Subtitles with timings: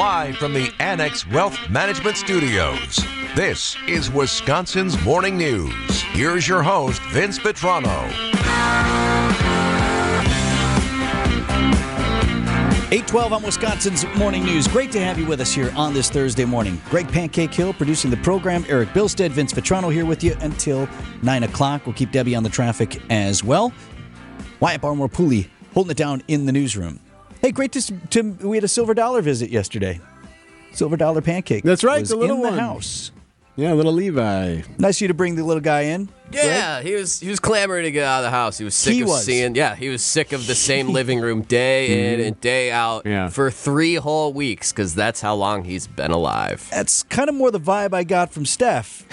[0.00, 3.04] live from the Annex Wealth Management Studios.
[3.36, 6.00] This is Wisconsin's Morning News.
[6.00, 8.08] Here's your host, Vince Vitrano.
[12.90, 14.66] 812 on Wisconsin's Morning News.
[14.66, 16.80] Great to have you with us here on this Thursday morning.
[16.88, 18.64] Greg Pancake Hill producing the program.
[18.70, 20.88] Eric Bilstead, Vince Vitrano here with you until
[21.20, 21.84] 9 o'clock.
[21.84, 23.70] We'll keep Debbie on the traffic as well.
[24.60, 27.00] Wyatt Barmore Pooley holding it down in the newsroom.
[27.40, 30.00] Hey, great to, to we had a silver dollar visit yesterday.
[30.72, 31.64] Silver dollar pancake.
[31.64, 32.54] That's right, the little in one.
[32.54, 33.12] the house.
[33.60, 34.62] Yeah, little Levi.
[34.78, 36.08] Nice of you to bring the little guy in.
[36.32, 38.56] Yeah, he was he was clamoring to get out of the house.
[38.56, 39.24] He was sick He of was.
[39.24, 39.54] seeing.
[39.54, 42.28] Yeah, he was sick of the same living room day in mm-hmm.
[42.28, 43.28] and day out Yeah.
[43.28, 46.68] for three whole weeks because that's how long he's been alive.
[46.70, 49.04] That's kind of more the vibe I got from Steph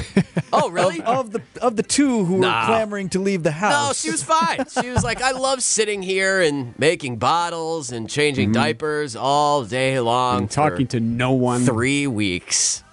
[0.54, 1.02] Oh, really?
[1.02, 4.06] of the of the two who were clamoring to leave the house.
[4.06, 4.66] No, she was fine.
[4.82, 8.62] She was like, I love sitting here and making bottles and changing mm-hmm.
[8.62, 10.38] diapers all day long.
[10.44, 11.66] And talking to no one.
[11.66, 12.84] three weeks.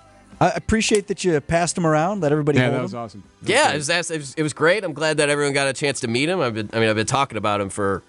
[0.47, 2.21] I appreciate that you passed him around.
[2.23, 2.83] Let everybody Yeah, hold that him.
[2.85, 3.23] was awesome.
[3.43, 4.85] Yeah, it was, it was it was great.
[4.85, 6.41] I'm glad that everyone got a chance to meet him.
[6.41, 8.03] I've been, I mean, I've been talking about him for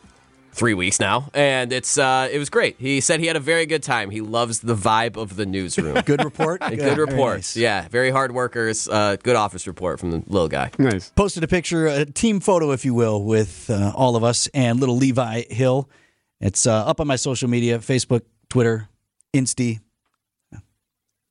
[0.52, 2.75] three weeks now, and it's uh, it was great.
[2.80, 4.09] He said he had a very good time.
[4.09, 6.00] He loves the vibe of the newsroom.
[6.06, 6.61] Good report.
[6.69, 7.56] Good very reports.
[7.56, 7.61] nice.
[7.61, 8.88] Yeah, very hard workers.
[8.88, 10.72] Uh, good office report from the little guy.
[10.80, 11.09] Nice.
[11.11, 14.80] Posted a picture, a team photo, if you will, with uh, all of us and
[14.80, 15.89] little Levi Hill.
[16.41, 18.88] It's uh, up on my social media Facebook, Twitter,
[19.33, 19.80] Insta,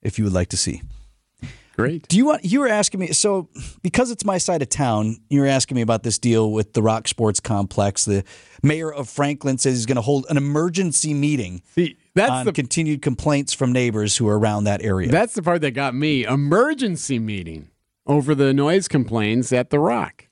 [0.02, 0.82] if you would like to see.
[1.76, 2.06] Great.
[2.08, 2.44] Do you want?
[2.44, 3.08] You were asking me.
[3.08, 3.48] So,
[3.82, 6.82] because it's my side of town, you were asking me about this deal with the
[6.82, 8.04] Rock Sports Complex.
[8.04, 8.22] The
[8.62, 12.52] mayor of Franklin says he's going to hold an emergency meeting See, that's on the
[12.52, 15.10] continued complaints from neighbors who are around that area.
[15.10, 16.24] that's the part that got me.
[16.24, 17.70] Emergency meeting
[18.06, 20.28] over the noise complaints at the Rock.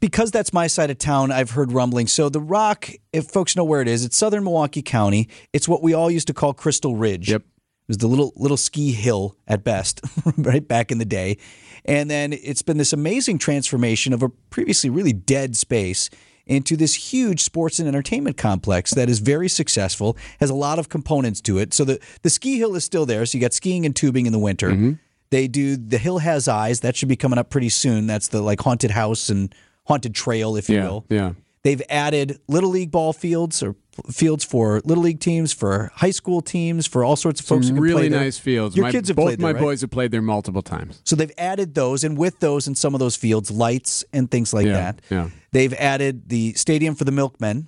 [0.00, 2.06] because that's my side of town, I've heard rumbling.
[2.06, 5.28] So the Rock, if folks know where it is, it's southern Milwaukee County.
[5.52, 7.30] It's what we all used to call Crystal Ridge.
[7.30, 7.42] Yep.
[7.88, 10.00] It was the little little ski hill at best,
[10.36, 11.38] right back in the day.
[11.84, 16.10] And then it's been this amazing transformation of a previously really dead space
[16.46, 20.88] into this huge sports and entertainment complex that is very successful, has a lot of
[20.88, 21.72] components to it.
[21.74, 23.24] So the, the ski hill is still there.
[23.26, 24.70] So you got skiing and tubing in the winter.
[24.70, 24.92] Mm-hmm.
[25.30, 26.80] They do the hill has eyes.
[26.80, 28.06] That should be coming up pretty soon.
[28.08, 29.52] That's the like haunted house and
[29.86, 30.84] haunted trail, if you Yeah.
[30.88, 31.04] will.
[31.08, 31.32] Yeah.
[31.66, 33.74] They've added little league ball fields or
[34.08, 37.70] fields for little league teams, for high school teams, for all sorts of folks who
[37.70, 38.20] Some can play really there.
[38.20, 38.76] nice fields.
[38.76, 39.60] Your my, kids have both played my there, right?
[39.62, 41.00] boys have played there multiple times.
[41.04, 44.54] So they've added those, and with those and some of those fields, lights and things
[44.54, 45.02] like Yeah, that.
[45.10, 45.30] yeah.
[45.50, 47.66] They've added the stadium for the Milkmen,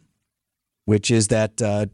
[0.85, 1.87] which is that uh,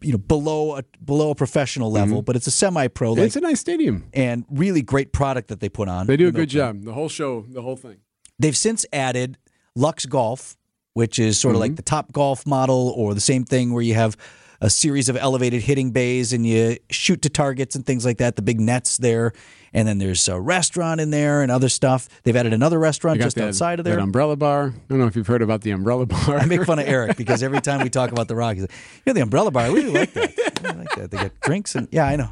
[0.00, 3.40] you know below a below a professional level, but it's a semi-pro like, it's a
[3.40, 4.08] nice stadium.
[4.12, 6.08] and really great product that they put on.
[6.08, 6.82] They do a good job.
[6.82, 7.98] The whole show, the whole thing.
[8.40, 9.38] They've since added
[9.76, 10.56] Luxe Golf,
[10.94, 11.76] which is sort of like mm-hmm.
[11.76, 14.16] the top golf model, or the same thing where you have
[14.60, 18.36] a series of elevated hitting bays and you shoot to targets and things like that.
[18.36, 19.32] The big nets there,
[19.72, 22.08] and then there's a restaurant in there and other stuff.
[22.22, 23.98] They've added another restaurant just that, outside of there.
[23.98, 24.74] umbrella bar.
[24.74, 26.38] I don't know if you've heard about the umbrella bar.
[26.38, 28.72] I make fun of Eric because every time we talk about the Rock, he's like,
[29.04, 29.70] "You know the umbrella bar?
[29.72, 30.60] We really like that.
[30.64, 31.10] I like that.
[31.10, 32.30] They got drinks and yeah, I know."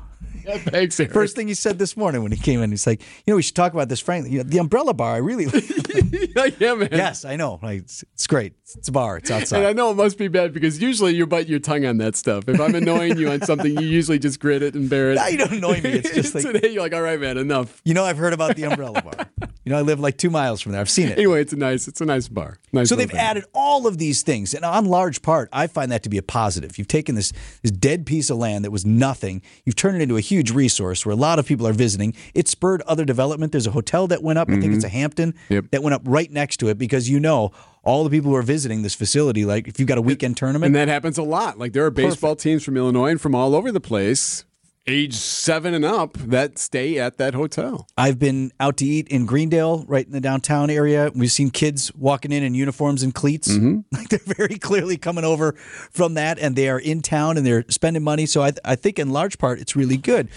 [0.59, 1.13] Thanks, Eric.
[1.13, 3.43] First thing he said this morning when he came in, he's like, "You know, we
[3.43, 4.31] should talk about this, frankly.
[4.33, 5.45] You know, the umbrella bar, I really."
[6.59, 6.89] yeah, man.
[6.93, 7.59] yes, I know.
[7.63, 8.55] Like, it's, it's great.
[8.77, 9.17] It's a bar.
[9.19, 9.59] It's outside.
[9.59, 12.17] And I know it must be bad because usually you bite your tongue on that
[12.17, 12.49] stuff.
[12.49, 15.17] If I'm annoying you on something, you usually just grit it and bear it.
[15.17, 15.91] Now you don't annoy me.
[15.91, 17.81] It's just like Today you're like, all right, man, enough.
[17.85, 18.05] you know.
[18.05, 19.27] I've heard about the umbrella bar.
[19.65, 20.81] You know, I live like two miles from there.
[20.81, 21.19] I've seen it.
[21.19, 22.57] Anyway, it's a nice, it's a nice bar.
[22.73, 22.89] Nice.
[22.89, 23.21] So they've thing.
[23.21, 26.23] added all of these things, and on large part, I find that to be a
[26.23, 26.79] positive.
[26.79, 27.33] You've taken this
[27.63, 31.05] this dead piece of land that was nothing, you've turned it into a huge resource
[31.05, 32.15] where a lot of people are visiting.
[32.33, 33.53] It spurred other development.
[33.53, 34.49] There's a hotel that went up.
[34.49, 35.55] I think it's a Hampton Mm-hmm.
[35.55, 35.65] Yep.
[35.73, 37.51] that went up right next to it because you know
[37.83, 39.45] all the people who are visiting this facility.
[39.45, 41.59] Like if you've got a weekend tournament, And that happens a lot.
[41.59, 44.45] Like there are baseball teams from Illinois and from all over the place,
[44.87, 47.87] age seven and up, that stay at that hotel.
[47.97, 51.11] I've been out to eat in Greendale, right in the downtown area.
[51.15, 53.49] We've seen kids walking in in uniforms and cleats.
[53.49, 53.81] Mm-hmm.
[54.01, 55.53] Like they're very clearly coming over
[55.91, 58.25] from that, and they are in town and they're spending money.
[58.25, 60.29] So I, I think in large part it's really good.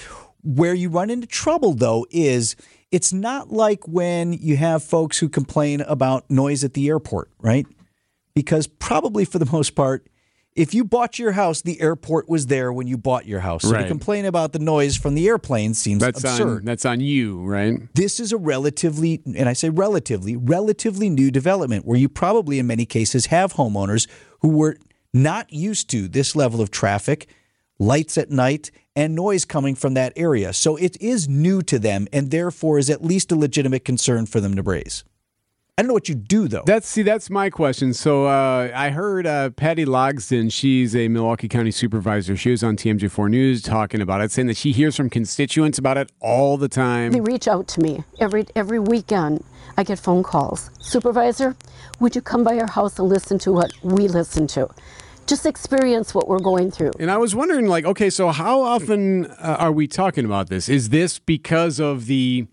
[0.44, 2.58] Where you run into trouble though is
[2.92, 7.66] it's not like when you have folks who complain about noise at the airport, right?
[8.36, 10.06] Because probably for the most part,
[10.56, 13.64] if you bought your house, the airport was there when you bought your house.
[13.64, 17.00] So to complain about the noise from the airplane seems That's absurd on that's on
[17.00, 17.94] you, right?
[17.96, 22.68] this is a relatively, and I say relatively, relatively new development where you probably in
[22.68, 24.08] many cases have homeowners
[24.42, 24.78] who were
[25.14, 27.28] not used to this level of traffic,
[27.80, 30.54] lights at night, and noise coming from that area.
[30.54, 34.40] So it is new to them and therefore is at least a legitimate concern for
[34.40, 35.04] them to raise.
[35.76, 36.62] I don't know what you do though.
[36.68, 37.96] That's see, that's my question.
[37.96, 40.54] So uh, I heard uh, Patti Logsdon.
[40.54, 42.38] She's a Milwaukee County supervisor.
[42.38, 45.98] She was on TMJ4 News talking about it, saying that she hears from constituents about
[45.98, 47.12] it all the time.
[47.12, 49.44] They reach out to me every every weekend.
[49.76, 50.70] I get phone calls.
[50.80, 51.56] Supervisor,
[52.00, 54.70] would you come by our house and listen to what we listen to?
[55.26, 56.92] Just experience what we're going through.
[57.00, 60.70] And I was wondering, like, okay, so how often uh, are we talking about this?
[60.70, 62.46] Is this because of the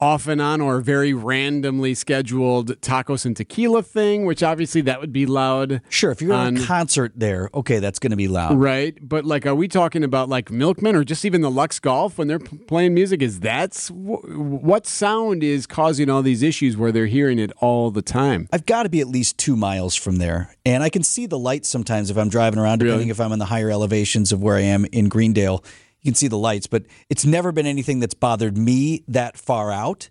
[0.00, 5.12] off and on or very randomly scheduled tacos and tequila thing, which obviously that would
[5.12, 5.80] be loud.
[5.88, 8.58] Sure, if you're on, at a concert there, okay, that's going to be loud.
[8.58, 8.96] Right.
[9.00, 12.28] But like, are we talking about like Milkman or just even the Luxe Golf when
[12.28, 13.22] they're p- playing music?
[13.22, 18.02] Is that's what sound is causing all these issues where they're hearing it all the
[18.02, 18.48] time?
[18.52, 20.54] I've got to be at least two miles from there.
[20.64, 23.10] And I can see the lights sometimes if I'm driving around, depending Really?
[23.10, 25.64] if I'm in the higher elevations of where I am in Greendale.
[26.02, 29.72] You can see the lights, but it's never been anything that's bothered me that far
[29.72, 30.10] out.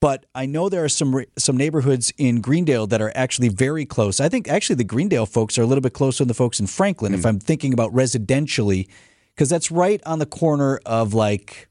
[0.00, 4.18] But I know there are some some neighborhoods in Greendale that are actually very close.
[4.18, 6.66] I think actually the Greendale folks are a little bit closer than the folks in
[6.66, 7.26] Franklin, if hmm.
[7.26, 8.88] I'm thinking about residentially,
[9.34, 11.68] because that's right on the corner of like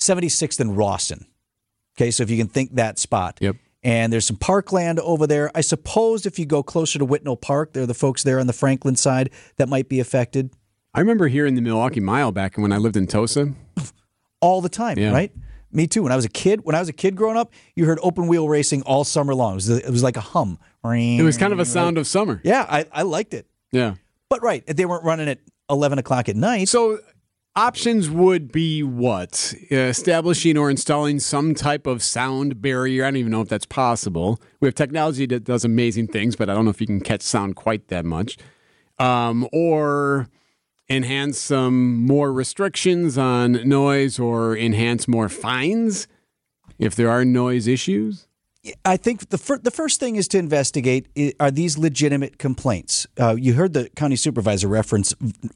[0.00, 1.26] 76th and Rawson.
[1.96, 3.38] Okay, so if you can think that spot.
[3.40, 3.56] Yep.
[3.84, 5.50] And there's some parkland over there.
[5.54, 8.46] I suppose if you go closer to Whitnall Park, there are the folks there on
[8.46, 10.50] the Franklin side that might be affected
[10.94, 13.54] I remember hearing the Milwaukee Mile back when I lived in Tosa.
[14.40, 15.12] all the time, Yeah.
[15.12, 15.32] right?
[15.70, 16.02] Me too.
[16.02, 18.26] When I was a kid, when I was a kid growing up, you heard open
[18.26, 19.52] wheel racing all summer long.
[19.52, 20.58] It was, it was like a hum.
[20.84, 22.40] It was kind of a sound of summer.
[22.44, 23.46] Yeah, I, I liked it.
[23.70, 23.94] Yeah.
[24.28, 25.38] But right, they weren't running at
[25.70, 26.68] 11 o'clock at night.
[26.68, 26.98] So
[27.54, 29.54] options would be what?
[29.70, 33.04] Uh, establishing or installing some type of sound barrier.
[33.04, 34.40] I don't even know if that's possible.
[34.60, 37.22] We have technology that does amazing things, but I don't know if you can catch
[37.22, 38.36] sound quite that much.
[38.98, 40.28] Um, or
[40.88, 46.06] enhance some more restrictions on noise or enhance more fines
[46.78, 48.26] if there are noise issues.
[48.84, 51.08] I think the fir- the first thing is to investigate
[51.40, 53.06] are these legitimate complaints.
[53.18, 55.14] Uh, you heard the county supervisor reference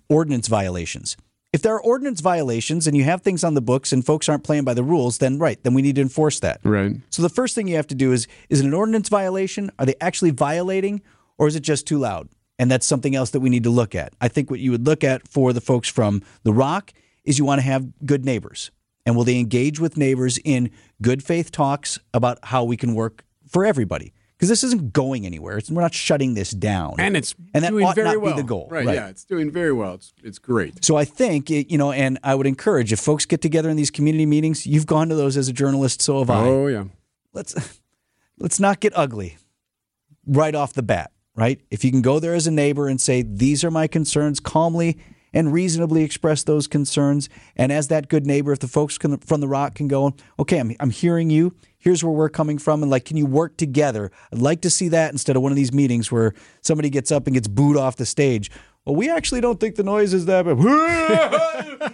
[0.09, 1.17] ordinance violations.
[1.53, 4.43] If there are ordinance violations and you have things on the books and folks aren't
[4.43, 6.61] playing by the rules, then right, then we need to enforce that.
[6.65, 6.97] Right.
[7.11, 9.71] So the first thing you have to do is is it an ordinance violation?
[9.79, 11.01] Are they actually violating
[11.39, 12.29] or is it just too loud?
[12.59, 14.15] And that's something else that we need to look at.
[14.21, 16.93] I think what you would look at for the folks from The Rock
[17.25, 18.71] is you want to have good neighbors.
[19.05, 20.71] And will they engage with neighbors in
[21.03, 24.13] good faith talks about how we can work for everybody?
[24.37, 25.57] Because this isn't going anywhere.
[25.57, 26.97] It's, we're not shutting this down.
[26.99, 28.35] And it's and that doing ought very not well.
[28.35, 28.69] be the goal.
[28.71, 29.95] Right, Yeah, it's doing very well.
[29.95, 30.85] It's, it's great.
[30.85, 33.77] So I think it, you know, and I would encourage if folks get together in
[33.77, 34.67] these community meetings.
[34.67, 36.45] You've gone to those as a journalist, so have I.
[36.45, 36.85] Oh, yeah.
[37.33, 37.81] let's
[38.39, 39.39] let's not get ugly
[40.27, 41.61] right off the bat, right?
[41.71, 44.99] If you can go there as a neighbor and say these are my concerns calmly
[45.33, 49.41] and reasonably express those concerns, and as that good neighbor, if the folks can, from
[49.41, 51.55] the rock can go, okay, I'm I'm hearing you.
[51.79, 54.11] Here's where we're coming from, and like, can you work together?
[54.33, 57.27] I'd like to see that instead of one of these meetings where somebody gets up
[57.27, 58.51] and gets booed off the stage.
[58.87, 60.57] Well, we actually don't think the noise is that bad.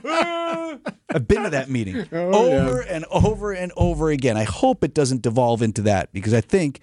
[1.14, 4.36] I've been to that meeting oh, over and over and over again.
[4.36, 6.80] I hope it doesn't devolve into that because I think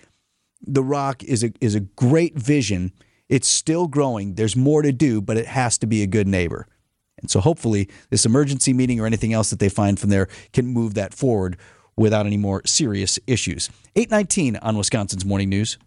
[0.62, 2.92] the Rock is a is a great vision.
[3.28, 4.36] It's still growing.
[4.36, 6.68] There's more to do, but it has to be a good neighbor.
[7.22, 10.68] And so hopefully this emergency meeting or anything else that they find from there can
[10.68, 11.58] move that forward
[11.96, 13.70] without any more serious issues.
[13.96, 15.78] 819 on Wisconsin's Morning News.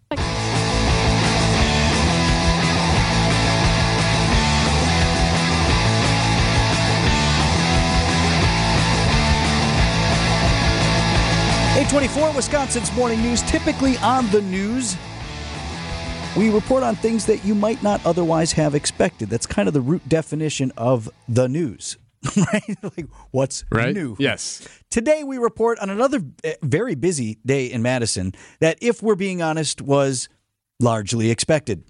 [11.93, 14.97] 24 Wisconsin's morning news, typically on the news.
[16.35, 19.29] We report on things that you might not otherwise have expected.
[19.29, 21.99] That's kind of the root definition of the news,
[22.35, 22.79] right?
[22.97, 23.95] like what's right?
[23.95, 24.17] new?
[24.19, 24.67] Yes.
[24.89, 29.43] Today we report on another eh, very busy day in Madison that, if we're being
[29.43, 30.31] honest, was
[30.81, 31.85] largely expected.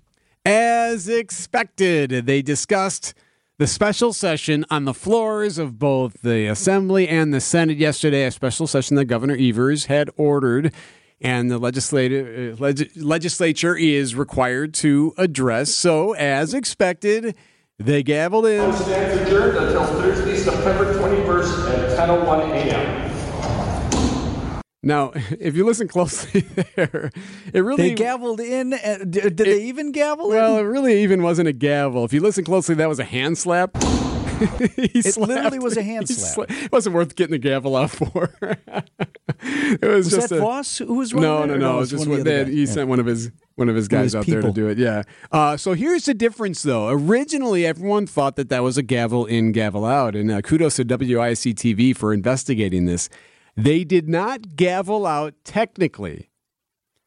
[0.44, 3.14] As expected, they discussed
[3.62, 8.30] the special session on the floors of both the Assembly and the Senate yesterday, a
[8.32, 10.74] special session that Governor Evers had ordered.
[11.20, 15.72] And the legislative, uh, leg- legislature is required to address.
[15.72, 17.36] So, as expected,
[17.78, 18.72] they gavelled in.
[18.72, 23.11] stands adjourned until Thursday, September 21st at 10:01 a.m.
[24.82, 26.40] Now, if you listen closely
[26.76, 27.10] there,
[27.52, 28.70] it really They gavelled in.
[29.10, 30.64] d- Did they even gavel Well, in?
[30.66, 32.04] it really even wasn't a gavel.
[32.04, 33.70] If you listen closely, that was a hand slap.
[34.42, 36.50] it literally was a hand slap.
[36.50, 38.34] It wasn't worth getting the gavel out for.
[38.42, 41.76] it was, Was just that a, Vos who was running No, there, no, no.
[41.76, 42.54] it was just one of one, the they other had- guys?
[42.54, 42.66] he Yeah.
[42.72, 44.78] sent one of his one of his guys his out there to do it.
[44.78, 45.02] Yeah.
[45.30, 46.88] Uh, so here's the difference, though.
[46.88, 50.84] Originally, everyone thought that that was a gavel in, gavel out, and uh, kudos to
[50.84, 53.08] WIC TV for investigating this.
[53.56, 56.30] They did not gavel out technically.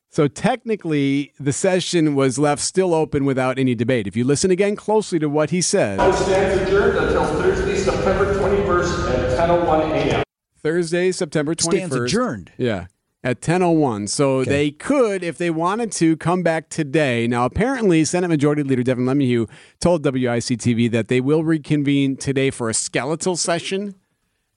[0.09, 4.07] So technically, the session was left still open without any debate.
[4.07, 8.33] If you listen again closely to what he said, House stands adjourned until Thursday, September
[8.33, 10.23] 21st at 10:01 a.m.
[10.57, 11.63] Thursday, September 21st.
[11.63, 12.51] Stands adjourned.
[12.57, 12.85] Yeah.
[13.25, 14.07] At 10:01.
[14.07, 17.27] So they could if they wanted to come back today.
[17.27, 19.49] Now apparently Senate Majority Leader Devin LeMahieu
[19.81, 23.95] told WIC-TV that they will reconvene today for a skeletal session.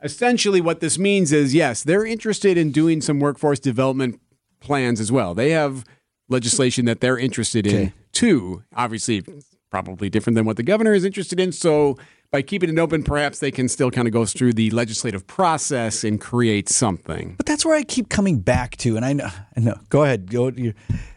[0.03, 4.21] Essentially what this means is yes, they're interested in doing some workforce development
[4.61, 5.35] plans as well.
[5.35, 5.85] They have
[6.29, 7.93] legislation that they're interested in Okay.
[8.13, 8.63] too.
[8.75, 9.25] Obviously
[9.71, 11.53] probably different than what the governor is interested in.
[11.53, 11.97] So
[12.31, 16.05] by keeping it open, perhaps they can still kind of go through the legislative process
[16.05, 17.35] and create something.
[17.37, 19.29] But that's where I keep coming back to, and I know.
[19.57, 19.77] I know.
[19.89, 20.31] Go ahead.
[20.31, 20.49] Go.
[20.49, 20.75] You,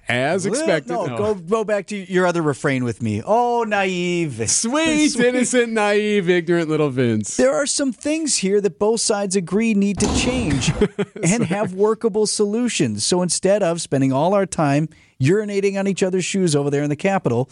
[0.08, 0.92] As expected.
[0.92, 1.18] No, No.
[1.18, 3.22] go go back to your other refrain with me.
[3.26, 4.50] Oh, naive.
[4.50, 7.36] Sweet, innocent, naive, ignorant little Vince.
[7.38, 10.72] There are some things here that both sides agree need to change
[11.24, 13.06] and have workable solutions.
[13.06, 14.88] So instead of spending all our time
[15.22, 17.50] urinating on each other's shoes over there in the Capitol,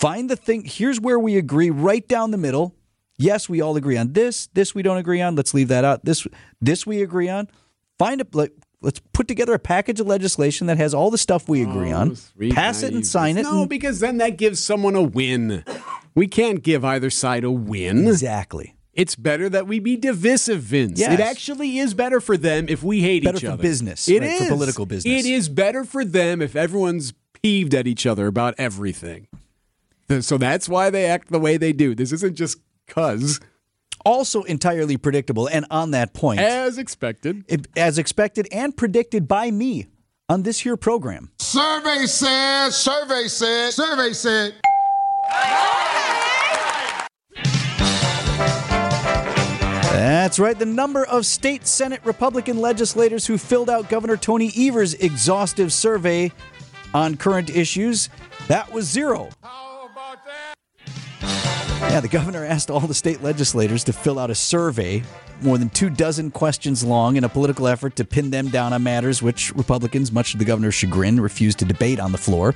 [0.00, 0.64] find the thing.
[0.64, 2.74] Here's where we agree right down the middle.
[3.18, 4.48] Yes, we all agree on this.
[4.54, 5.36] This we don't agree on.
[5.36, 6.04] Let's leave that out.
[6.04, 6.26] This
[6.60, 7.48] this we agree on.
[7.98, 8.52] Find a like.
[8.80, 11.98] Let's put together a package of legislation that has all the stuff we agree oh,
[11.98, 12.10] on.
[12.10, 13.42] Oh, Sweet, Pass it and sign it.
[13.44, 15.64] No, and- because then that gives someone a win.
[16.16, 18.08] We can't give either side a win.
[18.08, 18.74] exactly.
[18.92, 20.98] It's better that we be divisive, Vince.
[21.00, 21.12] Yes.
[21.12, 23.62] It actually is better for them if we hate Better each for other.
[23.62, 25.24] business, It right, for political business.
[25.24, 29.28] It is better for them if everyone's peeved at each other about everything.
[30.12, 31.94] Th- So that's why they act the way they do.
[31.94, 33.40] This isn't just cuz.
[34.04, 35.46] Also entirely predictable.
[35.48, 37.44] And on that point, As expected.
[37.48, 39.86] it- as expected and predicted by me
[40.28, 41.30] on this here program.
[41.38, 44.54] Survey said, survey said, survey said.
[49.92, 50.58] That's right.
[50.58, 56.32] The number of state Senate Republican legislators who filled out Governor Tony Evers' exhaustive survey
[56.94, 58.08] on current issues,
[58.48, 59.28] that was zero.
[61.22, 65.02] Yeah, the governor asked all the state legislators to fill out a survey,
[65.42, 68.82] more than two dozen questions long, in a political effort to pin them down on
[68.82, 72.54] matters which Republicans, much to the governor's chagrin, refused to debate on the floor.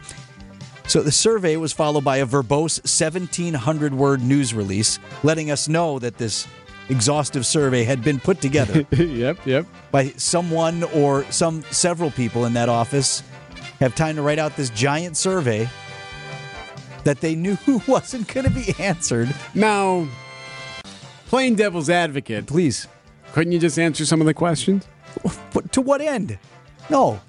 [0.87, 5.99] So the survey was followed by a verbose 1,700 word news release, letting us know
[5.99, 6.47] that this
[6.89, 9.67] exhaustive survey had been put together yep, yep.
[9.91, 13.23] by someone or some several people in that office
[13.81, 15.69] have time to write out this giant survey
[17.07, 19.33] that they knew wasn't going to be answered.
[19.55, 20.07] Now,
[21.29, 22.89] plain devil's advocate, Please,
[23.33, 24.87] couldn't you just answer some of the questions?
[25.53, 26.39] but to what end?
[26.91, 27.21] No,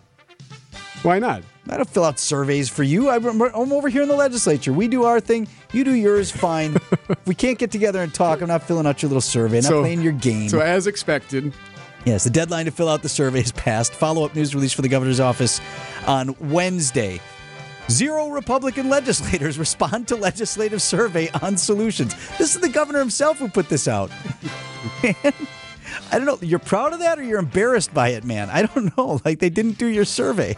[1.03, 1.43] Why not?
[1.69, 3.09] I don't fill out surveys for you.
[3.09, 3.41] I'm,
[3.71, 4.71] over here in the legislature.
[4.71, 5.47] We do our thing.
[5.73, 6.31] You do yours.
[6.31, 6.75] Fine.
[6.75, 9.57] if we can't get together and talk, I'm not filling out your little survey.
[9.57, 10.49] i'm Not playing your game.
[10.49, 11.53] So, as expected,
[12.05, 13.93] Yes, the deadline to fill out the survey is passed.
[13.93, 15.59] Follow up news release for the governor's office
[16.05, 17.19] on Wednesday.
[17.89, 22.15] Zero Republican legislators respond to legislative survey on solutions.
[22.37, 24.11] This is the governor himself who put this out.
[25.03, 25.15] Man,
[26.11, 26.37] I don't know.
[26.41, 28.49] You're proud of that or you're embarrassed by it, man?
[28.49, 29.21] I don't know.
[29.25, 30.55] Like they didn't do your survey.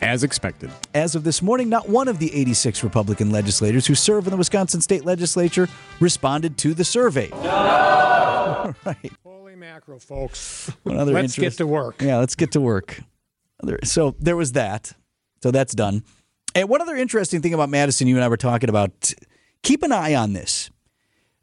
[0.00, 0.70] as expected.
[0.94, 4.36] As of this morning, not one of the 86 Republican legislators who serve in the
[4.36, 5.68] Wisconsin state legislature
[6.00, 7.28] responded to the survey.
[7.32, 8.74] No!
[8.84, 9.12] right.
[9.24, 10.70] Holy mackerel, folks.
[10.84, 12.00] One other Let's get to work.
[12.00, 13.00] Yeah, let's get to work.
[13.82, 14.92] So there was that.
[15.44, 16.04] So that's done.
[16.54, 19.12] And one other interesting thing about Madison, you and I were talking about.
[19.62, 20.70] Keep an eye on this.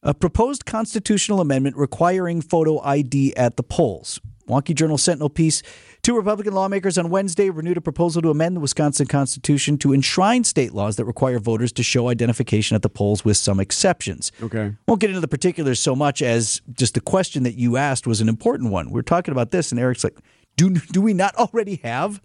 [0.01, 4.19] A proposed constitutional amendment requiring photo ID at the polls.
[4.47, 5.61] Wonky Journal Sentinel piece.
[6.01, 10.43] Two Republican lawmakers on Wednesday renewed a proposal to amend the Wisconsin Constitution to enshrine
[10.45, 14.31] state laws that require voters to show identification at the polls with some exceptions.
[14.41, 14.73] Okay.
[14.87, 18.19] Won't get into the particulars so much as just the question that you asked was
[18.19, 18.89] an important one.
[18.89, 20.17] We are talking about this, and Eric's like,
[20.57, 22.19] "Do do we not already have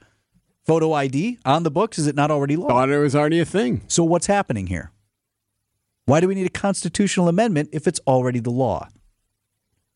[0.67, 1.99] photo ID on the books?
[1.99, 3.83] Is it not already law?" Thought it was already a thing.
[3.89, 4.91] So what's happening here?
[6.07, 8.89] Why do we need a constitutional amendment if it's already the law?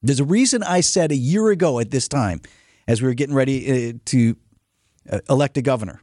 [0.03, 2.41] There's a reason I said a year ago at this time,
[2.89, 4.37] as we were getting ready uh, to
[5.11, 6.01] uh, elect a governor,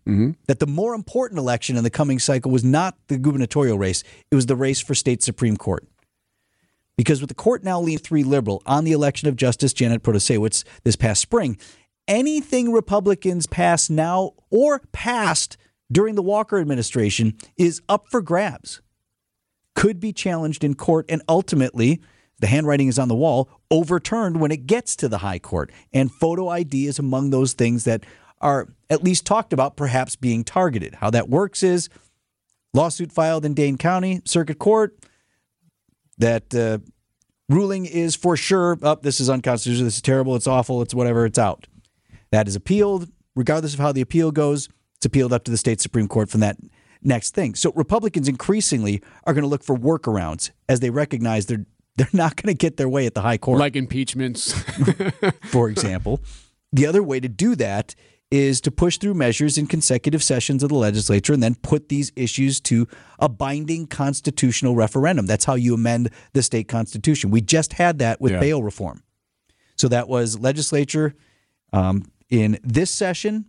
[0.47, 4.35] that the more important election in the coming cycle was not the gubernatorial race; it
[4.35, 5.85] was the race for state supreme court.
[6.95, 10.63] Because with the court now leaning three liberal on the election of Justice Janet Protasiewicz
[10.83, 11.57] this past spring,
[12.07, 15.57] anything Republicans pass now or passed
[15.91, 18.81] during the Walker administration is up for grabs,
[19.75, 22.01] could be challenged in court, and ultimately,
[22.39, 25.71] the handwriting is on the wall, overturned when it gets to the high court.
[25.93, 28.05] And photo ID is among those things that
[28.41, 30.95] are at least talked about perhaps being targeted.
[30.95, 31.89] How that works is
[32.73, 34.97] lawsuit filed in Dane County Circuit Court
[36.19, 36.79] that uh,
[37.49, 41.25] ruling is for sure up this is unconstitutional this is terrible it's awful it's whatever
[41.25, 41.67] it's out
[42.31, 44.67] that is appealed regardless of how the appeal goes,
[44.97, 46.57] it's appealed up to the state Supreme Court from that
[47.03, 47.53] next thing.
[47.55, 51.65] So Republicans increasingly are going to look for workarounds as they recognize they're
[51.95, 53.59] they're not going to get their way at the high court.
[53.59, 54.53] Like impeachments.
[55.45, 56.21] for example.
[56.71, 57.95] The other way to do that
[58.29, 62.11] is to push through measures in consecutive sessions of the legislature and then put these
[62.15, 65.25] issues to a binding constitutional referendum.
[65.25, 67.31] That's how you amend the state constitution.
[67.31, 68.41] We just had that with Yeah.
[68.41, 69.01] bail reform.
[69.75, 71.15] So that was legislature
[71.73, 73.45] um, in this session,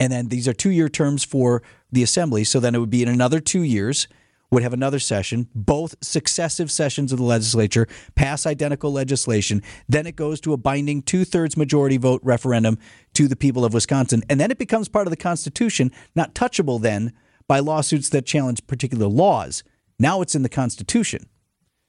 [0.00, 2.44] and then these are two year terms for the assembly.
[2.44, 4.06] So then it would be in another two years,
[4.50, 9.62] would have another session, both successive sessions of the legislature pass identical legislation.
[9.88, 12.78] Then it goes to a binding two thirds majority vote referendum
[13.14, 14.22] to the people of Wisconsin.
[14.30, 17.12] And then it becomes part of the Constitution, not touchable then
[17.46, 19.64] by lawsuits that challenge particular laws.
[19.98, 21.28] Now it's in the Constitution.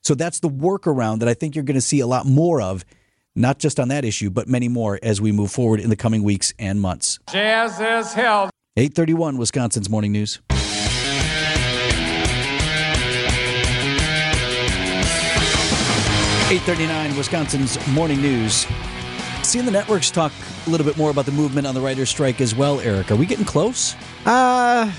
[0.02, 2.84] So that's the workaround that I think you're going to see a lot more of,
[3.40, 6.22] not just on that issue, but many more as we move forward in the coming
[6.22, 7.18] weeks and months.
[7.32, 8.50] Jazz as hell.
[8.78, 10.40] 831 Wisconsin's Morning News.
[16.52, 18.66] Eight thirty nine, Wisconsin's morning news.
[19.44, 20.32] Seeing the networks talk
[20.66, 23.12] a little bit more about the movement on the writer's strike as well, Eric.
[23.12, 23.96] Are we getting close?
[24.26, 24.92] Uh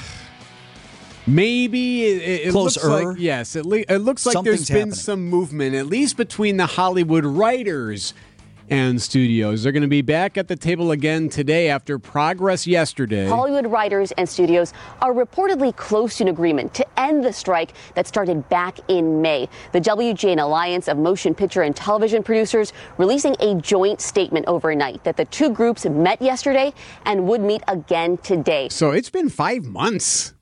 [1.27, 3.07] maybe it, it looks Closer.
[3.09, 3.57] like yes.
[3.57, 4.95] It, le- it looks like there's Something's been happening.
[4.95, 8.15] some movement, at least between the Hollywood writers
[8.71, 9.63] and studios.
[9.63, 13.27] They're going to be back at the table again today after progress yesterday.
[13.27, 14.73] Hollywood writers and studios
[15.03, 19.49] are reportedly close to an agreement to end the strike that started back in May.
[19.73, 25.17] The WGN Alliance of Motion Picture and Television Producers releasing a joint statement overnight that
[25.17, 26.73] the two groups met yesterday
[27.05, 28.69] and would meet again today.
[28.69, 30.35] So it's been five months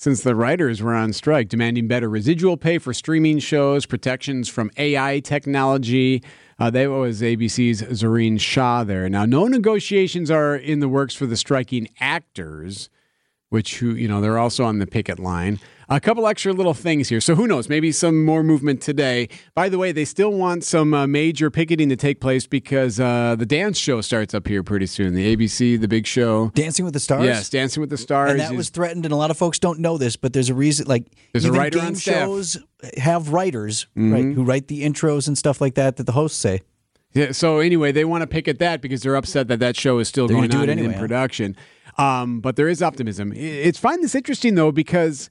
[0.00, 4.70] since the writers were on strike, demanding better residual pay for streaming shows, protections from
[4.78, 6.22] AI technology.
[6.58, 9.10] Uh, that was ABC's Zohreen Shah there.
[9.10, 12.88] Now, no negotiations are in the works for the striking actors,
[13.50, 15.60] which who you know they're also on the picket line.
[15.92, 17.20] A couple extra little things here.
[17.20, 17.68] So who knows?
[17.68, 19.28] Maybe some more movement today.
[19.56, 23.34] By the way, they still want some uh, major picketing to take place because uh,
[23.36, 25.14] the dance show starts up here pretty soon.
[25.14, 26.50] The ABC, the big show.
[26.54, 27.24] Dancing with the Stars?
[27.24, 28.30] Yes, Dancing with the Stars.
[28.30, 30.48] And that is- was threatened, and a lot of folks don't know this, but there's
[30.48, 30.86] a reason.
[30.86, 32.56] Like There's a even writer game shows
[32.96, 34.12] have writers, Mhm.
[34.12, 36.60] right, who write the intros and stuff like that that the hosts say.
[37.14, 40.06] Yeah, so anyway, they want to picket that because they're upset that that show is
[40.06, 41.00] still They're going on do it anyway, in huh?
[41.00, 41.56] production.
[41.98, 43.32] Um, but there is optimism.
[43.34, 45.28] It's find this interesting though because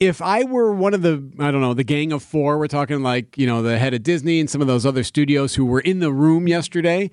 [0.00, 3.02] if I were one of the I don't know the gang of four, we're talking
[3.02, 5.80] like you know the head of Disney and some of those other studios who were
[5.80, 7.10] in the room yesterday.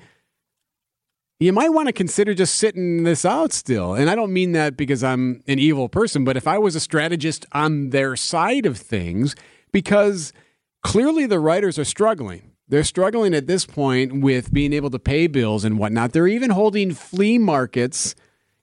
[1.39, 3.93] You might want to consider just sitting this out still.
[3.93, 6.79] And I don't mean that because I'm an evil person, but if I was a
[6.79, 9.35] strategist on their side of things,
[9.71, 10.33] because
[10.81, 12.53] clearly the writers are struggling.
[12.67, 16.11] They're struggling at this point with being able to pay bills and whatnot.
[16.11, 18.15] They're even holding flea markets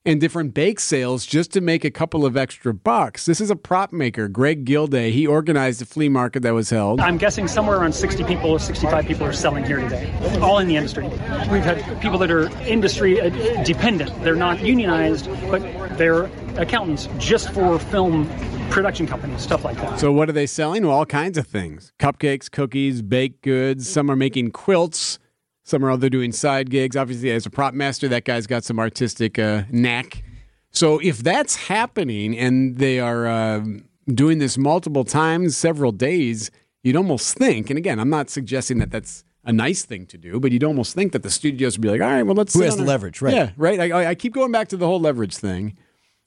[0.05, 3.25] and different bake sales just to make a couple of extra bucks.
[3.25, 5.11] This is a prop maker, Greg Gilday.
[5.11, 6.99] He organized a flea market that was held.
[6.99, 10.67] I'm guessing somewhere around 60 people or 65 people are selling here today, all in
[10.67, 11.07] the industry.
[11.49, 13.29] We've had people that are industry uh,
[13.63, 14.11] dependent.
[14.23, 15.61] They're not unionized, but
[15.97, 16.25] they're
[16.57, 18.29] accountants just for film
[18.69, 19.99] production companies, stuff like that.
[19.99, 20.85] So what are they selling?
[20.85, 23.89] Well, all kinds of things: cupcakes, cookies, baked goods.
[23.89, 25.19] Some are making quilts.
[25.67, 26.95] Some are other doing side gigs.
[26.95, 30.23] Obviously, as a prop master, that guy's got some artistic uh, knack.
[30.71, 33.65] So if that's happening and they are uh,
[34.07, 36.51] doing this multiple times, several days,
[36.83, 37.69] you'd almost think.
[37.71, 40.93] And again, I'm not suggesting that that's a nice thing to do, but you'd almost
[40.95, 42.53] think that the studios would be like, all right, well, let's.
[42.53, 43.33] Who has the our-" leverage, right.
[43.33, 43.79] Yeah, right.
[43.79, 45.75] I, I- I keep going back to the whole leverage thing.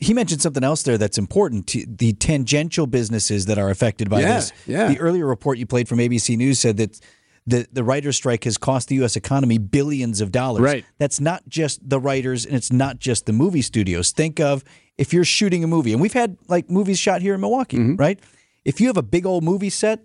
[0.01, 1.66] He mentioned something else there that's important
[1.98, 4.53] the tangential businesses that are affected by Yeah, this.
[4.66, 4.88] yeah.
[4.88, 7.01] The earlier report you played from ABC News said that
[7.48, 9.16] the, the writer's strike has cost the U.S.
[9.16, 10.62] economy billions of dollars.
[10.62, 10.84] Right.
[10.98, 14.12] That's not just the writers and it's not just the movie studios.
[14.12, 14.62] Think of
[14.96, 17.96] if you're shooting a movie, and we've had like movies shot here in Milwaukee, Mm-hmm.
[17.96, 18.18] right?
[18.64, 20.00] If you have a big old movie set,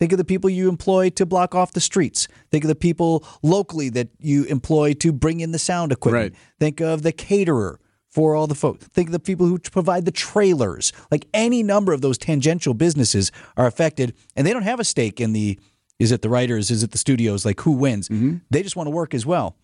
[0.00, 2.26] Think of the people you employ to block off the streets.
[2.50, 6.32] Think of the people locally that you employ to bring in the sound equipment.
[6.34, 6.40] Right.
[6.58, 7.78] Think of the caterer
[8.10, 8.86] for all the folks.
[8.88, 10.92] Think of the people who provide the trailers.
[11.12, 15.20] Like any number of those tangential businesses are affected, and they don't have a stake
[15.20, 15.60] in the
[15.98, 18.08] is it the writers, is it the studios, like who wins.
[18.08, 18.38] Mm-hmm.
[18.50, 19.56] They just want to work as well.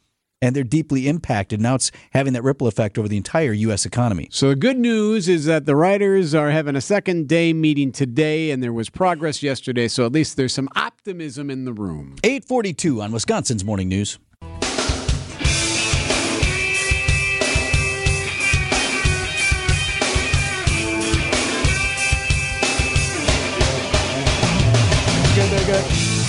[0.42, 1.60] And they're deeply impacted.
[1.60, 3.84] Now it's having that ripple effect over the entire U.S.
[3.84, 4.28] economy.
[4.30, 8.50] So the good news is that the writers are having a second day meeting today,
[8.50, 9.86] and there was progress yesterday.
[9.86, 12.16] So at least there's some optimism in the room.
[12.24, 14.18] 842 on Wisconsin's Morning News.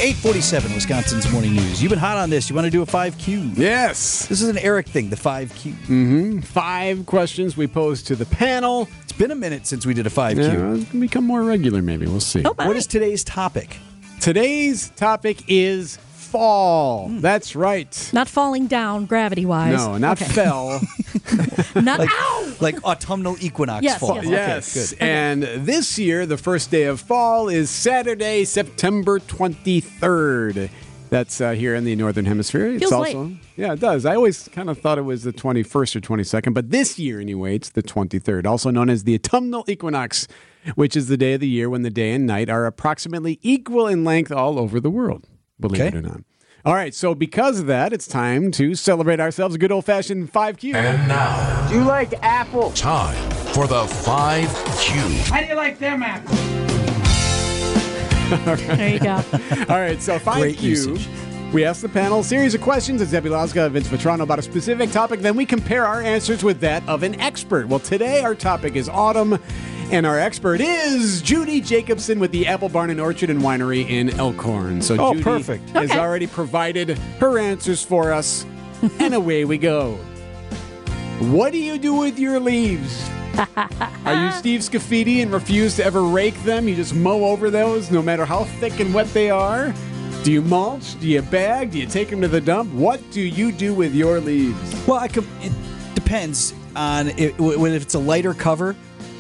[0.02, 1.80] 847 Wisconsin's Morning News.
[1.80, 2.50] You've been hot on this.
[2.50, 3.56] You want to do a 5Q?
[3.56, 4.26] Yes.
[4.26, 5.74] This is an Eric thing, the 5Q.
[5.74, 6.40] Mm-hmm.
[6.40, 8.90] Five questions we pose to the panel.
[9.04, 10.38] It's been a minute since we did a 5Q.
[10.38, 12.08] Yeah, it's gonna become more regular, maybe.
[12.08, 12.42] We'll see.
[12.42, 13.78] What is today's topic?
[14.20, 16.00] Today's topic is
[16.32, 17.08] fall.
[17.10, 17.20] Hmm.
[17.20, 18.10] That's right.
[18.14, 19.78] Not falling down gravity wise.
[19.86, 20.32] No, not Okay.
[20.32, 20.82] fell.
[21.76, 22.54] Not like, ow!
[22.60, 24.16] like autumnal equinox Yes, fall.
[24.16, 24.90] yes, Okay, yes.
[24.92, 25.02] good.
[25.02, 30.70] And this year, the first day of fall is Saturday, September 23rd.
[31.10, 32.68] That's uh, here in the Northern Hemisphere.
[32.68, 33.38] It's Feels also, late.
[33.58, 34.06] yeah, it does.
[34.06, 37.56] I always kind of thought it was the 21st or 22nd, but this year, anyway,
[37.56, 40.28] it's the 23rd, also known as the autumnal equinox,
[40.76, 43.88] which is the day of the year when the day and night are approximately equal
[43.88, 45.28] in length all over the world,
[45.62, 45.88] believe Okay.
[45.90, 46.22] it or not.
[46.64, 50.32] All right, so because of that, it's time to celebrate ourselves a good old fashioned
[50.32, 50.76] 5Q.
[50.76, 52.72] And now, Do you like apple?
[52.72, 53.16] time
[53.54, 55.30] for the 5Q.
[55.32, 56.38] How do you like them apples?
[58.32, 59.16] There you go.
[59.70, 60.62] All right, so 5Q.
[60.62, 61.08] usage.
[61.52, 63.02] We ask the panel a series of questions.
[63.02, 65.20] It's Debbie Laska, Vince Vitrano about a specific topic.
[65.20, 67.68] Then we compare our answers with that of an expert.
[67.68, 69.38] Well, today our topic is autumn,
[69.92, 74.10] and our expert is Judy Jacobson with the Apple Barn and Orchard and Winery in
[74.20, 74.82] Elkhorn.
[74.82, 75.70] So Oh, Judy perfect.
[75.72, 76.00] has Okay.
[76.00, 78.46] already provided her answers for us,
[79.00, 79.98] and away we go.
[81.20, 83.08] What do you do with your leaves?
[84.06, 86.68] Are you Steve Scaffidi and refuse to ever rake them?
[86.68, 89.74] You just mow over those no matter how thick and wet they are?
[90.24, 91.00] Do you mulch?
[91.00, 91.72] Do you bag?
[91.72, 92.72] Do you take them to the dump?
[92.74, 94.76] What do you do with your leaves?
[94.88, 95.52] Well, I com- it
[95.96, 98.76] depends on it, when if it's a lighter cover,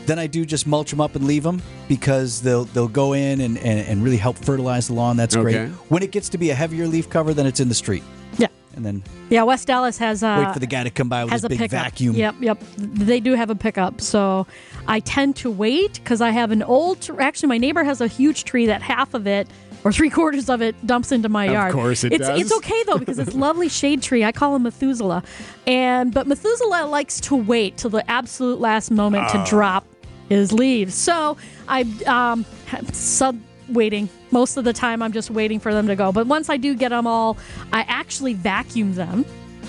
[0.08, 3.42] then I do just mulch them up and leave them because they'll they'll go in
[3.42, 5.18] and, and, and really help fertilize the lawn.
[5.18, 5.52] That's Okay.
[5.68, 5.70] great.
[5.90, 8.04] When it gets to be a heavier leaf cover, then it's in the street,
[8.38, 8.48] Yeah.
[8.76, 11.34] and then Yeah, West Allis has uh, wait for the guy to come by with
[11.34, 11.84] his a big pickup.
[11.84, 12.16] vacuum.
[12.16, 12.62] Yep, yep.
[12.78, 14.02] They do have a pickup.
[14.02, 14.48] So
[14.88, 17.02] I tend to wait because I have an old.
[17.02, 19.48] tr- Actually, my neighbor has a huge tree that half of it
[19.84, 21.70] or three quarters of it dumps into my yard.
[21.70, 22.40] Of course it it's, does.
[22.42, 24.24] It's okay though because it's lovely shade tree.
[24.24, 25.24] I call him Methuselah,
[25.68, 29.44] and but Methuselah likes to wait till the absolute last moment Ah.
[29.44, 29.86] to drop
[30.32, 30.96] his leaves.
[30.96, 32.46] So I um
[32.94, 33.38] sub
[33.70, 35.02] waiting most of the time.
[35.02, 36.12] I'm just waiting for them to go.
[36.12, 37.38] But once I do get them all,
[37.74, 39.26] I actually vacuum them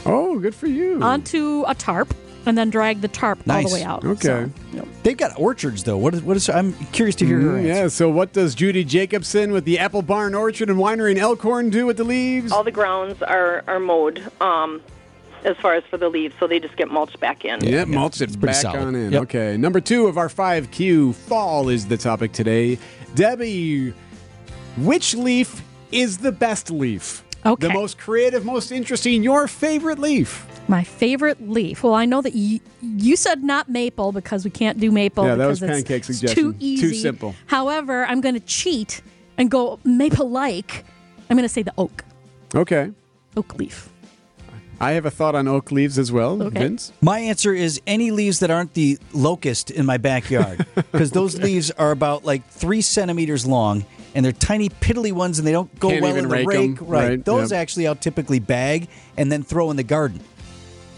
[0.06, 1.00] Oh, good for you.
[1.02, 2.14] onto a tarp
[2.46, 4.04] and then drag the tarp all the way out.
[4.04, 4.20] Okay.
[4.20, 4.88] So, yep.
[5.04, 5.96] They've got orchards though.
[5.98, 6.48] What is what is?
[6.48, 7.82] I'm curious to hear her Mm, answer.
[7.82, 11.70] yeah, so what does Judy Jacobson with the Apple Barn Orchard and Winery in Elkhorn
[11.70, 12.50] do with the leaves?
[12.52, 14.80] All the grounds are, are mowed um,
[15.44, 17.64] as far as for the leaves, so they just get mulched back in.
[17.64, 18.80] Yeah, mulch it pretty back solid.
[18.80, 19.12] on in.
[19.12, 19.22] Yep.
[19.22, 22.78] Okay, number two of our 5Q, fall is the topic today.
[23.14, 23.92] Debbie,
[24.78, 27.24] which leaf is the best leaf?
[27.44, 27.66] Okay.
[27.66, 30.46] The most creative, most interesting, your favorite leaf?
[30.68, 31.82] My favorite leaf.
[31.82, 35.26] Well, I know that you, you said not maple because we can't do maple.
[35.26, 36.52] Yeah, that was because it's pancake Too suggestion.
[36.52, 36.90] Too easy.
[36.90, 37.34] Too simple.
[37.46, 39.02] However, I'm going to cheat
[39.36, 40.84] and go maple-like.
[41.28, 42.04] I'm going to say the oak.
[42.54, 42.92] Okay.
[43.36, 43.91] Oak leaf.
[44.82, 46.58] I have a thought on oak leaves as well, Okay.
[46.58, 46.92] Vince.
[47.00, 51.70] My answer is any leaves that aren't the locust in my backyard, because those leaves
[51.70, 53.84] are about like three centimeters long,
[54.16, 56.58] and they're tiny, piddly ones, and they don't go Can't well in the rake rake.
[56.58, 57.08] 'em, Right.
[57.10, 57.60] right, Those yep.
[57.60, 60.18] actually I'll typically bag and then throw in the garden,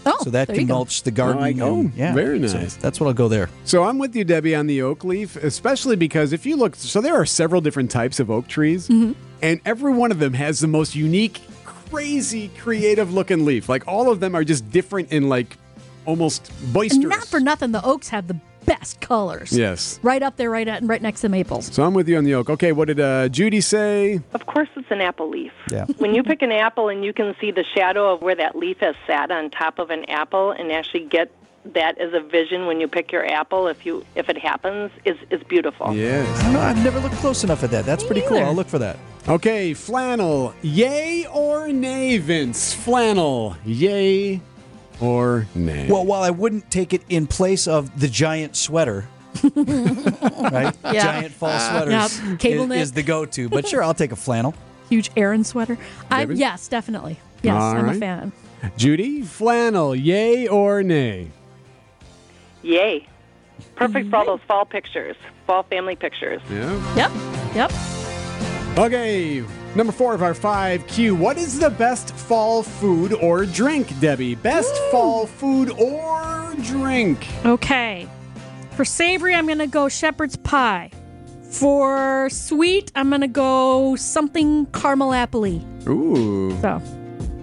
[0.03, 0.73] Oh, so that can you go.
[0.75, 1.39] mulch the garden.
[1.41, 2.75] like- oh, and- yeah, very So nice.
[2.77, 3.51] that's what I'll go there.
[3.65, 7.01] So I'm with you, Debbie, on the oak leaf, especially because if you look, so
[7.01, 9.11] there are several different types of oak trees, Mm-hmm.
[9.43, 11.39] and every one of them has the most unique,
[11.95, 13.69] crazy, creative looking leaf.
[13.69, 15.57] Like all of them are just different in like
[16.05, 17.05] almost And boisterous.
[17.05, 19.51] not for nothing, the oaks have the best colors.
[19.55, 19.99] Yes.
[20.03, 21.67] Right up there, right at, right next to maples.
[21.73, 22.49] So I'm with you on the oak.
[22.49, 24.19] Okay, what did uh, Judy say?
[24.33, 25.51] Of course, it's an apple leaf.
[25.71, 25.85] Yeah.
[25.97, 28.79] When you pick an apple and you can see the shadow of where that leaf
[28.79, 31.31] has sat on top of an apple and actually get
[31.73, 35.17] that as a vision when you pick your apple if you if it happens is
[35.31, 35.93] is beautiful.
[35.95, 36.27] Yes.
[36.39, 36.59] I don't know.
[36.59, 37.85] I've never looked close enough at that.
[37.85, 38.37] That's pretty cool.
[38.37, 38.97] I'll look for that.
[39.27, 40.53] Okay, flannel.
[40.61, 42.73] Yay or nay, Vince?
[42.75, 43.57] Flannel.
[43.65, 44.39] Yay
[45.01, 45.87] or nay?
[45.89, 49.07] Well, while I wouldn't take it in place of the giant sweater,
[49.55, 50.75] right?
[50.83, 51.03] Yeah.
[51.03, 51.69] Giant fall ah.
[51.87, 52.39] sweaters Yep.
[52.39, 52.81] Cable is, knit.
[52.81, 53.49] is the go-to.
[53.49, 54.53] But sure, I'll take a flannel.
[54.89, 55.77] Huge Aran sweater.
[56.11, 56.35] I, Debbie?
[56.37, 57.19] yes, definitely.
[57.41, 57.95] Yes, All I'm right.
[57.95, 58.31] a fan.
[58.77, 59.95] Judy, flannel.
[59.95, 61.31] Yay or nay?
[62.61, 63.07] Yay.
[63.75, 65.15] Perfect for all those fall pictures,
[65.47, 66.41] fall family pictures.
[66.49, 66.95] Yeah.
[66.95, 67.11] Yep.
[67.55, 67.71] Yep.
[68.77, 69.41] Okay,
[69.73, 71.15] number four of our five Q.
[71.15, 74.35] What is the best fall food or drink, Debbie?
[74.35, 77.25] Best fall food or drink?
[77.45, 78.05] Okay.
[78.71, 80.91] For savory, I'm going to go shepherd's pie.
[81.43, 85.45] For sweet, I'm going to go something caramel apple
[85.87, 86.81] Ooh, So,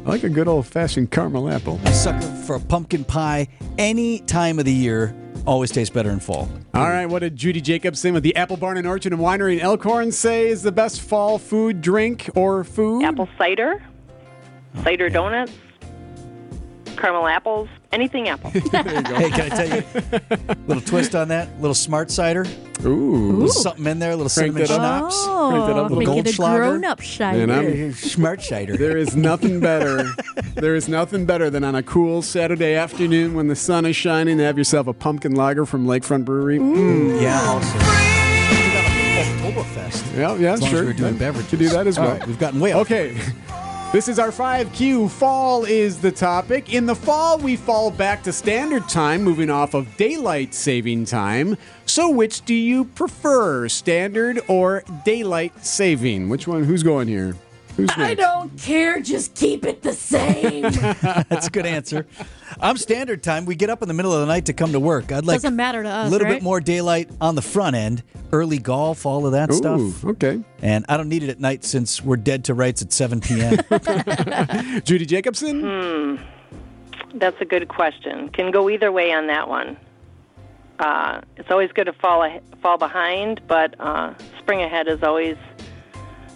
[0.04, 1.80] I like a good old fashioned caramel apple.
[1.86, 5.14] I sucker for a pumpkin pie any time of the year.
[5.46, 6.48] Always tastes better in fall.
[6.74, 9.60] All right, what did Judy Jacobson with the Apple Barn and Orchard and Winery in
[9.60, 13.04] Elkhorn say is the best fall food, drink, or food?
[13.04, 13.82] Apple cider,
[14.82, 15.52] cider donuts,
[16.96, 18.50] caramel apples, anything apple.
[19.12, 19.84] Hey, can I tell you
[20.48, 21.48] a little twist on that?
[21.48, 22.46] A little smart cider.
[22.84, 23.32] Ooh.
[23.32, 24.80] little something in there, a little Crank cinnamon that up.
[25.12, 25.14] schnapps.
[25.18, 26.56] Oh, Crank that up a little make it a Goldschlager.
[26.56, 27.42] grown-up cider.
[27.42, 28.76] And I'm- Smart cider.
[28.76, 30.04] There is nothing better.
[30.54, 34.38] there is nothing better than on a cool Saturday afternoon when the sun is shining
[34.38, 36.58] to have yourself a pumpkin lager from Lakefront Brewery.
[36.58, 37.20] Mm.
[37.22, 37.72] Yeah, also.
[37.78, 40.16] We got a Oktoberfest.
[40.16, 40.84] Yeah, yeah, As long as sure.
[40.86, 41.50] we're doing beverages.
[41.50, 42.18] To do that as All well.
[42.18, 42.82] right, we've gotten way off.
[42.82, 43.16] Okay.
[43.92, 45.10] This is our 5Q.
[45.10, 46.72] Fall is the topic.
[46.72, 51.58] In the fall, we fall back to standard time, moving off of daylight saving time.
[51.84, 56.30] So, which do you prefer, standard or daylight saving?
[56.30, 56.64] Which one?
[56.64, 57.36] Who's going here?
[57.76, 59.00] Who's I don't care.
[59.00, 60.62] Just keep it the same.
[61.28, 62.06] That's a good answer.
[62.60, 63.46] I'm standard time.
[63.46, 65.10] We get up in the middle of the night to come to work.
[65.10, 66.34] I'd like Doesn't matter to us, a little right?
[66.34, 70.04] bit more daylight on the front end, early golf, all of that Ooh, stuff.
[70.04, 70.42] okay.
[70.60, 73.56] And I don't need it at night since we're dead to rights at 7 p.m.
[74.84, 75.60] Judy Jacobson?
[75.60, 77.18] Hmm.
[77.18, 78.28] That's a good question.
[78.30, 79.76] Can go either way on that one.
[80.78, 82.28] Uh, it's always good to fall
[82.60, 85.36] fall behind, but uh, spring ahead is always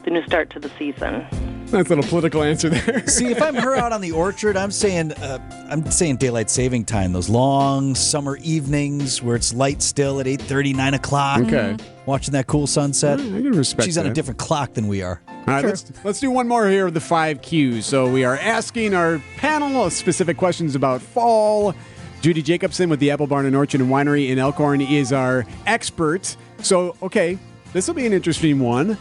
[0.07, 1.27] the new start to the season.
[1.67, 3.07] That's a little political answer there.
[3.09, 6.85] See, if I'm her out on the orchard, I'm saying uh, I'm saying daylight saving
[6.85, 7.13] time.
[7.13, 11.41] Those long summer evenings where it's light still at 8:30, 9 o'clock.
[11.41, 11.77] Okay.
[12.07, 13.19] Watching that cool sunset.
[13.19, 15.21] I can respect She's on a different clock than we are.
[15.29, 17.83] All right, let's, let's do one more here of the five Qs.
[17.83, 21.75] So we are asking our panel specific questions about fall.
[22.21, 26.37] Judy Jacobson with the Apple Barn and Orchard and Winery in Elkhorn is our expert.
[26.63, 27.39] So, okay,
[27.73, 28.97] this will be an interesting one.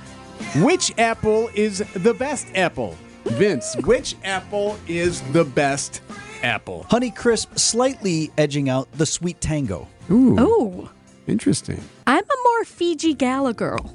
[0.57, 2.95] Which apple is the best apple?
[3.25, 6.01] Vince, which apple is the best
[6.43, 6.85] apple?
[6.89, 9.87] Honey Crisp slightly edging out the SweeTango.
[10.11, 10.91] Ooh, oh,
[11.27, 11.81] interesting.
[12.05, 13.93] I'm a more Fuji Gala girl.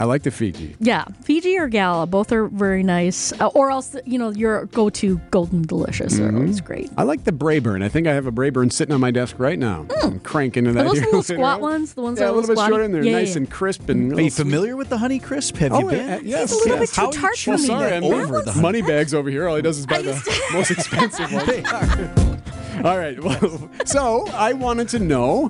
[0.00, 0.74] I like the Fuji.
[0.80, 3.32] Yeah, Fuji or Gala, both are very nice.
[3.38, 6.36] Uh, or else, you know, your go-to Golden Delicious are Mhm.
[6.40, 6.90] always great.
[6.96, 7.84] I like the Braeburn.
[7.84, 9.84] I think I have a Braeburn sitting on my desk right now.
[10.02, 10.88] I'm cranking into Are that.
[10.88, 11.02] those here.
[11.02, 11.92] the little squat ones?
[11.92, 12.70] The ones Yeah, that a are little bit squatty?
[12.70, 13.36] shorter and they're Yeah, nice yeah.
[13.36, 14.12] and crisp and.
[14.18, 15.56] Are you familiar with the Honey Crisp?
[15.58, 16.10] Have Oh, you been?
[16.10, 16.90] uh, yes, It's a little yes.
[16.90, 17.58] bit too How tart for me.
[17.58, 18.62] sorry, I'm over the honey.
[18.62, 19.46] money bags over here.
[19.48, 20.14] All he does is buy the
[20.54, 22.86] most expensive one.
[22.86, 23.22] All right.
[23.22, 25.48] Well, so I wanted to know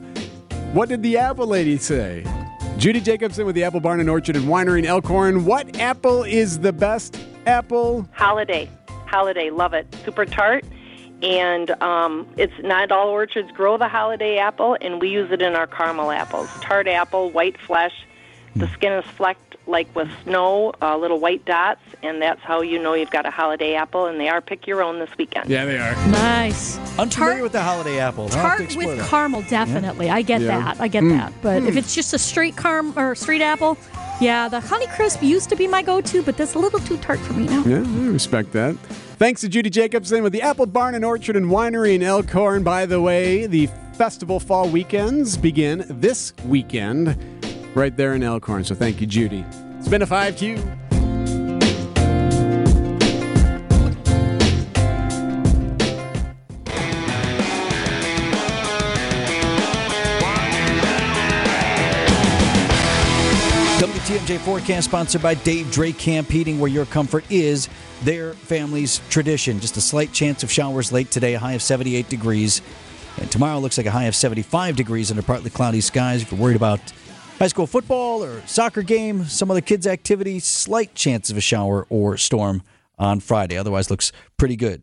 [0.73, 2.25] what did the apple lady say?
[2.81, 5.45] Judy Jacobson with the Apple Barn and Orchard and Winery in Elkhorn.
[5.45, 8.09] What apple is the best apple?
[8.13, 8.71] Holiday,
[9.05, 9.95] holiday, love it.
[10.03, 10.65] Super tart,
[11.21, 15.55] and um, it's not all orchards grow the holiday apple, and we use it in
[15.57, 16.49] our caramel apples.
[16.63, 17.93] Tart apple, white flesh.
[18.57, 22.79] The skin is flecked like with snow, uh, little white dots, and that's how you
[22.83, 24.07] know you've got a holiday apple.
[24.07, 25.49] And they are pick your own this weekend.
[25.49, 25.95] Yeah, they are.
[26.09, 26.79] Nice.
[26.99, 28.25] Unfamiliar with the holiday apple.
[28.25, 29.09] I'll Tart with that.
[29.09, 30.11] caramel, definitely.
[30.11, 30.59] I get Yeah.
[30.61, 30.81] that.
[30.81, 31.19] I get Mm.
[31.19, 31.33] that.
[31.43, 33.77] But if it's just a straight carm or straight apple,
[34.21, 37.19] yeah, the Honey Crisp used to be my go-to, but that's a little too tart
[37.21, 37.63] for me now.
[37.65, 38.77] Yeah, I respect that.
[39.19, 42.63] Thanks to Judy Jacobson with the Apple Barn and Orchard and Winery in Elkhorn.
[42.63, 47.17] By the way, the festival fall weekends begin this weekend
[47.75, 48.65] right there in Elkhorn.
[48.65, 49.45] So thank you, Judy.
[49.79, 50.59] It's been a 5Q.
[64.11, 67.69] WTMJ forecast sponsored by Dave Drake Camp Heating, where your comfort is
[68.03, 69.61] their family's tradition.
[69.61, 72.61] Just a slight chance of showers late today, a high of 78 degrees.
[73.21, 76.23] And tomorrow looks like a high of 75 degrees under partly cloudy skies.
[76.23, 76.81] If you're worried about
[77.39, 81.87] high school football or soccer game, some other kids' activity, slight chance of a shower
[81.89, 82.63] or storm
[82.99, 83.57] on Friday.
[83.57, 84.83] Otherwise, looks pretty good.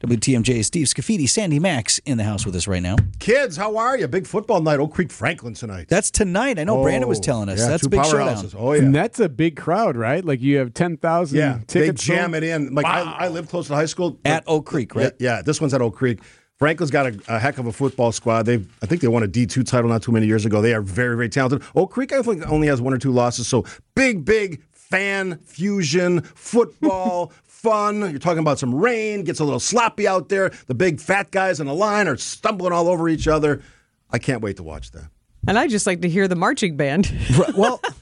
[0.00, 2.96] WTMJ Steve Scaffidi, Sandy Maxx in the house with us right now.
[3.18, 4.06] Kids, how are you?
[4.06, 5.86] Big football night, Oak Creek Franklin tonight.
[5.88, 6.58] That's tonight.
[6.58, 7.58] I know oh, Brandon was Oh, telling us.
[7.58, 8.52] yeah, That's two a big powerhouses.
[8.52, 8.60] showdown.
[8.60, 8.82] Oh yeah.
[8.82, 10.24] And that's a big crowd, right?
[10.24, 12.04] Like you have 10,000 Yeah, they tickets.
[12.04, 12.42] jam sold?
[12.42, 12.74] it in.
[12.74, 15.12] Like I, I live close to the high school At Oak Creek, right?
[15.18, 16.20] Yeah, yeah, this one's at Oak Creek.
[16.58, 18.42] Franklin's got a, a heck of a football squad.
[18.42, 20.60] They, I think they won a D two title not too many years ago.
[20.60, 21.62] They are very, very talented.
[21.76, 23.46] Oak Creek, I think, only has one or two losses.
[23.46, 27.32] So big, big fan fusion football.
[27.44, 28.08] Fun.
[28.10, 30.50] You're talking about some rain, gets a little sloppy out there.
[30.68, 33.62] The big fat guys in the line are stumbling all over each other.
[34.10, 35.10] I can't wait to watch that.
[35.46, 37.12] And I just like to hear the marching band.
[37.56, 37.80] Well,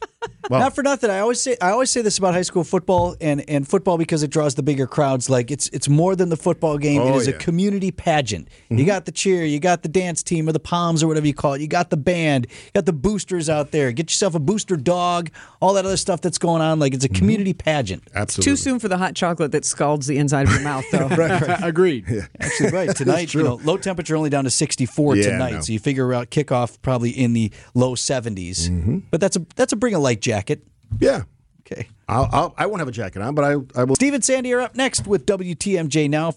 [0.51, 1.11] Well- Not for nothing.
[1.11, 4.23] I always say I always say this about high school football and, and football because
[4.23, 5.29] it draws the bigger crowds.
[5.31, 7.01] Like it's it's more than the football game.
[7.01, 8.49] Oh, it is a community pageant.
[8.69, 11.35] You got the cheer, you got the dance team or the palms or whatever you
[11.35, 11.61] call it.
[11.61, 13.91] You got the band, you got the boosters out there.
[13.93, 15.31] Get yourself a booster dog,
[15.61, 16.79] all that other stuff that's going on.
[16.79, 18.05] Like it's a community pageant.
[18.15, 18.53] Absolutely.
[18.53, 21.09] Too soon for the hot chocolate that scalds the inside of your mouth, though.
[21.63, 22.05] Agreed.
[22.41, 25.53] Actually, right tonight, you know, low temperature only down to 64 Yeah, tonight.
[25.55, 25.61] no.
[25.61, 28.69] So you figure out kickoff probably in the low 70s.
[28.69, 28.99] Mm-hmm.
[29.11, 30.36] But that's a that's a bring a light jacket.
[31.01, 31.23] Yeah.
[31.61, 31.89] Okay.
[32.09, 33.97] I'll, I'll, I won't have a jacket on, but I, I will.
[33.97, 36.31] Steve and Sandy are up next with WTMJ now.